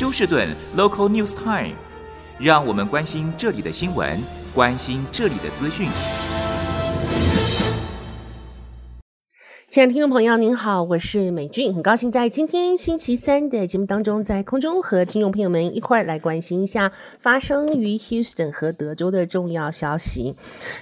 [0.00, 1.74] 休士顿 Local News Time，
[2.38, 4.18] 让我们关心这里的新闻，
[4.54, 5.90] 关心这里的资讯。
[9.68, 20.34] 亲爱的听众朋友，您好，我是美俊，很高兴在今天星期三的节目当中，在空中和听众朋友们一块来关心一下发生于 Houston 和德州的重要消息。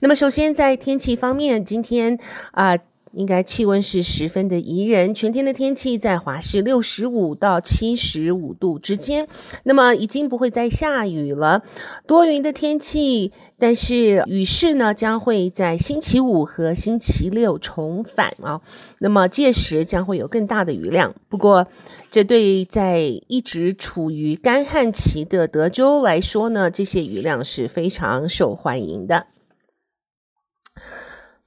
[0.00, 2.18] 那么，首先在天气方面，今天
[2.50, 2.76] 啊。
[3.14, 9.26] 应该气温是十分的宜人，全天的天气在华氏六十五到七十五度之间。
[9.64, 11.62] 那么已经不会再下雨了，
[12.06, 18.60] 多云的天气，但是雨势呢将会在星期五和星期六重返啊。
[18.98, 21.14] 那么届时将会有更大的雨量。
[21.28, 21.66] 不过，
[22.10, 29.26] 这对在一直处于干旱期的德州来说呢，这些雨量是非常受欢迎的。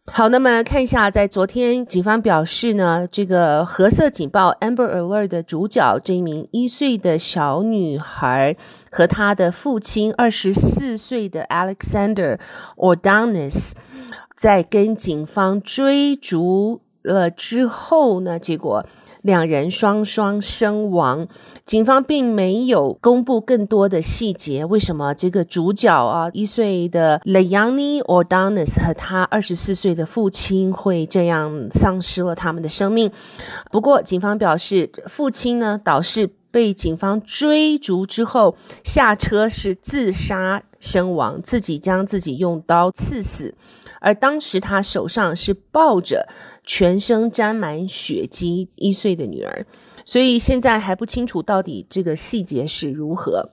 [0.09, 8.55] 好，那么看一下，在昨天，警方表示呢，这个褐色警报 （Amber Alert） 的主角这一名一岁的小女孩
[8.89, 12.39] 和她的父亲二十四岁的 Alexander
[12.77, 13.73] Ordonis
[14.36, 18.86] 在跟警方追逐了之后呢，结果。
[19.28, 21.28] 两人双双身亡，
[21.66, 24.64] 警方并没有公布更多的细节。
[24.64, 33.11] 为什么这个主角啊，一岁的 Leoni Ordonis 和他二十四岁的父亲会这样丧失了他们的生命？
[33.70, 38.55] 不过，警方表示，父亲呢倒是被警方追逐之后
[38.86, 43.53] 下车是自杀身亡，自己将自己用刀刺死。
[44.00, 46.28] 而当时他手上是抱着
[46.64, 49.66] 全身沾满血迹一岁的女儿，
[50.06, 53.52] 所以现在还不清楚到底这个细节是如何。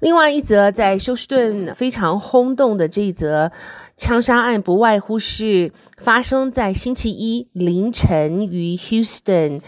[0.00, 3.50] 另外一则在休斯顿非常轰动的这一则
[3.96, 9.60] 枪杀案，不外乎是发生在星期一凌晨于 Houston。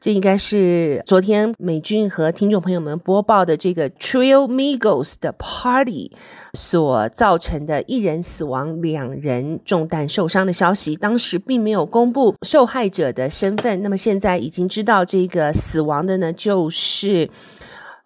[0.00, 6.10] 这应该是昨天美君和听众朋友们播报的这个 Trio Migos 的 Party
[6.54, 10.96] 所造成的一人死亡、两人中弹受伤的消息。
[10.96, 17.30] 当时并没有公布受害者的身份，那么现在已经知道这个死亡的呢，就是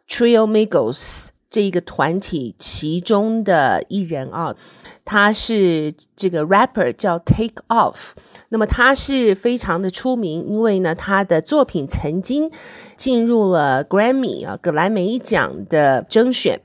[0.09, 4.55] Trio Migos 这一个团体其中的一人啊。
[5.05, 8.11] 他是这个 rapper 叫 Take Off，
[8.49, 12.51] 那么他是非常的出名，因为呢，他的作品曾经
[12.97, 16.61] 进入了 Grammy 啊，格莱美奖的征选。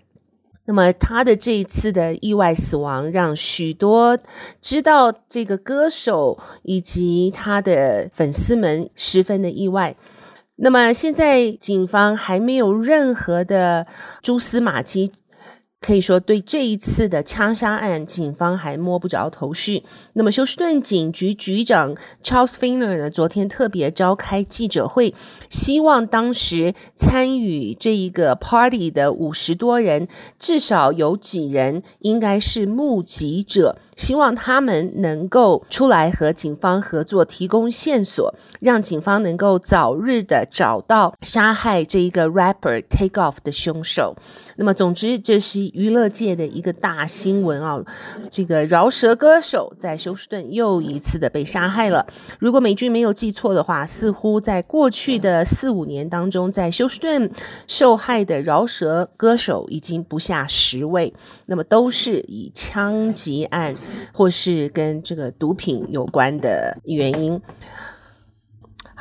[0.65, 4.17] 那么他的这一次的意外死亡，让许多
[4.59, 9.95] 知道这个歌手以及他的粉丝们十分的意外。
[10.63, 13.87] 那么现在警方还没有任何的
[14.21, 15.11] 蛛丝马迹。
[15.81, 19.83] 可以说，对这一次的枪杀案，警方还摸不着头绪。
[20.13, 25.15] 那么，休斯顿警局局长 Charles Finger 呢，昨天特别召开记者会，
[25.49, 33.79] 希望当时参与这一个 party 的五十多人，至少有几人应该是目击者。
[33.97, 44.15] 希望他们能够出来和警方合作，提供线索，让警方能够早日的找到杀害这一个 rapper Take Off 的凶手。
[44.55, 47.79] 那么，总之这是娱乐界的一个大新闻啊！
[48.29, 52.05] 这个饶舌歌手在休斯顿又一次的被杀害了。
[52.39, 57.31] 如果美军没有记错的话，似乎在过去的四五年当中，在休斯顿
[57.67, 61.13] 受害的饶舌歌手已经不下十位，
[61.45, 63.75] 那么都是以枪击案。
[64.13, 67.41] 或是跟这个毒品有关的原因。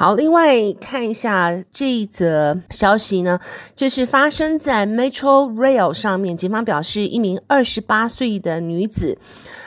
[0.01, 3.39] 好，另外看一下这一则消息呢，
[3.77, 6.35] 这是发生在 Metro Rail 上面。
[6.35, 9.19] 警方表示，一名二十八岁的女子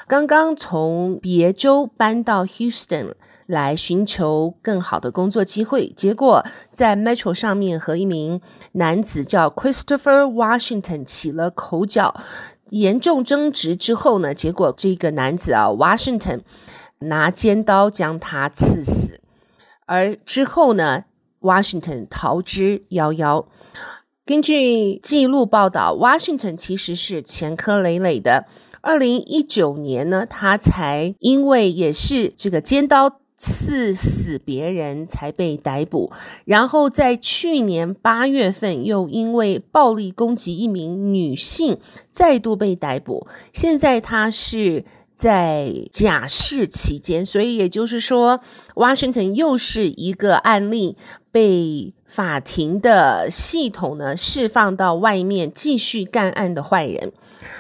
[0.08, 3.14] 刚刚从别州搬到 Houston
[3.46, 12.16] 来寻求更好的工作机会，结果在 Metro 上面和一名男子叫 Christopher Washington 起了口角。
[12.72, 16.40] 严重争执之后呢，结果这个男子啊，Washington
[17.02, 19.20] 拿尖刀将他刺死，
[19.94, 21.04] 而之后呢
[21.40, 23.46] ，Washington 逃之夭夭。
[24.26, 28.46] 根据记录报道，Washington 其实是前科累累的。
[28.82, 33.20] 二零一九年呢，他才因为也是这个尖刀。
[33.36, 36.14] 刺死别人才被逮捕，
[36.46, 41.78] 然后在去年八月份又因为暴力攻击一名女性
[42.10, 48.42] 再度被逮捕，现在他是在假释期间，所以也就是说
[48.76, 50.98] ，Washington 又是一个案例
[51.32, 57.12] 被法庭的系统呢释放到外面继续干案的坏人。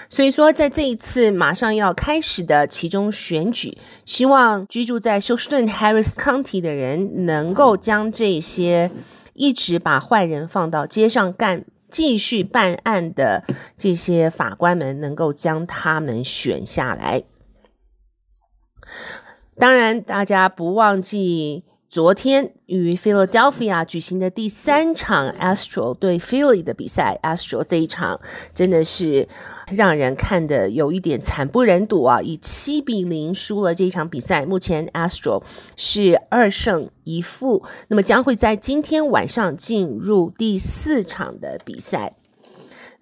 [0.09, 8.91] 所以说，在这一次马上要开始的其中选举，希望居住在休斯顿 Harris County 的人能够将这些
[9.33, 13.43] 一直把坏人放到街上干，继续办案的
[13.75, 17.23] 这些法官们能够将他们选下来。
[19.57, 21.63] 当然，大家不忘记。
[21.89, 28.19] 昨天与 Philadelphia 举行的第三场 Astro 对 Philly 的比赛，Astro 这一场
[28.51, 29.27] 真的是
[29.67, 32.19] 让人看得有一点惨不忍睹啊！
[32.19, 35.43] 以七比零输了这一场比赛，目前 Astro
[35.75, 42.15] 是二胜一负，那么将会在今天晚上进入第四场的比赛。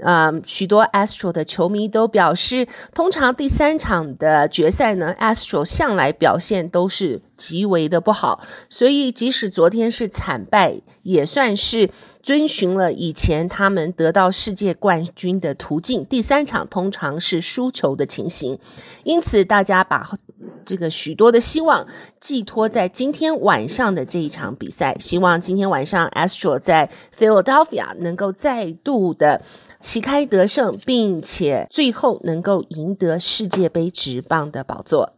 [0.04, 11.90] 嗯许多 Astro 的球迷都表示，通常第三场的决赛呢，Astro 向来表现都是极为的不好，所以即使昨天是惨败，也算是
[12.24, 16.06] 遵循了以前他们得到世界冠军的途径。
[16.06, 18.58] 第三场通常是输球的情形，
[19.04, 20.18] 因此大家把
[20.66, 21.86] 这个许多的希望
[22.20, 29.42] 寄托在今天晚上的这一场比赛，希望今天晚上 Astro 在 Philadelphia 能够再度的。
[29.82, 35.14] 旗开得胜，并且最后能够赢得世界杯职棒的宝座。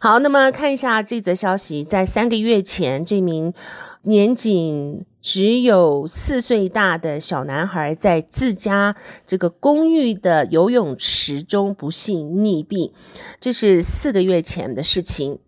[0.00, 3.54] 好，那么看一下这则消息，在三个月前，这名
[4.02, 8.94] 年仅只有四岁大的小男孩在自家
[9.24, 12.92] 这个公寓的游泳池中不幸溺毙，
[13.40, 15.38] 这是四个月前的事情。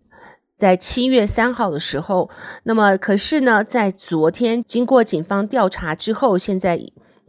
[0.56, 2.30] 在七月三号的时候，
[2.62, 6.80] 那么可是呢，在昨天经过警方调查之后，现在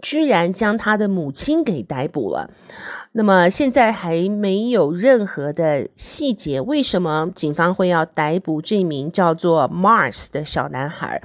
[0.01, 2.49] 居然将他的母亲给逮捕了。
[3.11, 11.21] 那么现在还没有任何的细节，为什么警方会要逮捕这名叫做 Mars 的小男孩？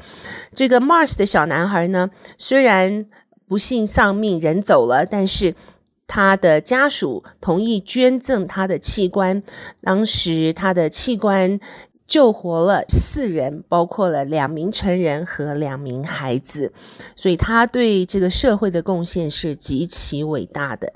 [0.53, 3.07] 这个 Mars 的小男孩呢，虽然
[3.47, 5.55] 不幸丧命，人走了，但是
[6.09, 9.43] 他的家属同意捐赠他的器官，
[9.83, 11.61] 当时他的器官。
[12.07, 16.73] 救活了四人，包括了两名成人和两名孩子，
[17.17, 20.93] 所以他对这个社会的贡献是极其伟大的。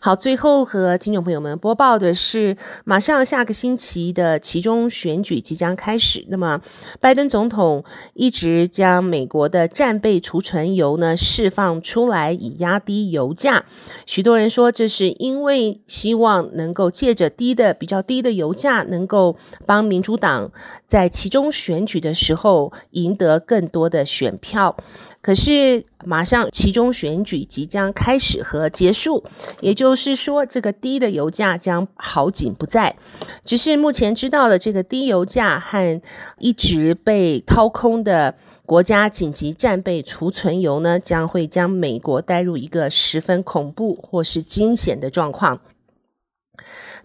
[0.00, 6.24] 好，最后和听众朋友们播报的是，马上下个星期的其中选举即将开始。
[6.28, 6.60] 那么，
[7.00, 7.84] 拜登总统
[8.14, 13.64] 一直将美国的战备储存油呢释放出来，以压低油价。
[14.06, 19.36] 许多人说，这是因为希望能够借着低的比较低的油价，能够
[19.66, 20.50] 帮民主党
[20.86, 24.76] 在其中选举的时候赢得更多的选票。
[25.22, 29.22] 可是，马上其中选举即将开始和结束，
[29.60, 32.96] 也就是说，这个低的油价将好景不再。
[33.44, 36.02] 只是目前知道的这个低油价和
[36.38, 38.34] 一直被掏空的
[38.66, 45.60] 国家紧急战备储存油呢，将会将美国带入一个十分恐怖或是惊险的状况。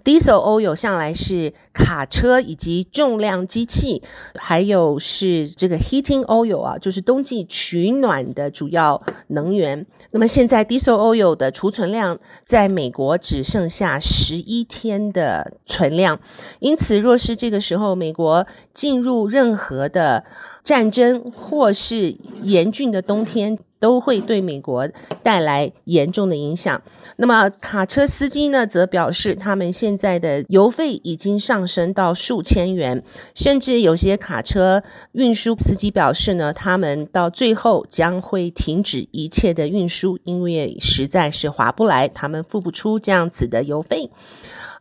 [0.07, 4.01] Diesel oil 向来是卡车以及重量机器，
[4.36, 9.86] 还有是这个 heating oil 啊，就是冬季取暖的主要能源。
[10.12, 16.18] 那么现在 Diesel oil 的储存量在美国只剩下十一天的存量，
[16.59, 20.24] 因此若是这个时候美国进入任何的
[20.63, 24.88] 战争或是严峻的冬天，都会对美国
[25.21, 26.81] 带来严重的影响。
[27.18, 44.11] 那么卡车司机呢，则表示他们现在的油费已经上升到数千元，甚至有些卡车运输司机表示呢，他们到最后将会停止一切的运输，因为实在是划不来，他们付不出这样子的油费。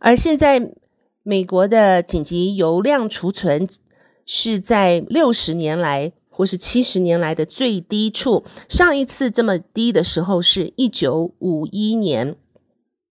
[0.01, 0.73] 而现在
[1.23, 3.69] 美国的紧急油量储存
[4.27, 6.13] 是在六十年来。
[6.37, 12.37] 或是七十年来的最低处，上一次这么低的时候是一九五一年。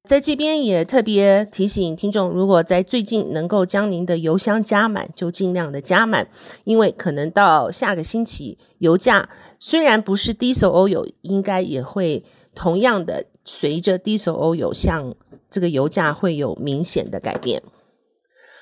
[0.03, 6.27] 在这边也特别提醒听众，如果在最近能够将您的油箱加满，就尽量的加满，
[6.65, 9.27] 因为可能到下个星期，油价
[9.59, 15.15] 虽然不是 Diesel Oil，应该也会同样的随着 Diesel Oil 向
[15.49, 17.63] 这个油价会有明显的改变。